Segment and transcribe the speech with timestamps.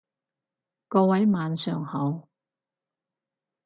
[0.87, 2.27] 各位晚上好